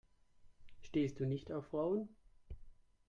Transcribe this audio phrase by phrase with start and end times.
[0.81, 2.09] Stehst du nicht auf Frauen?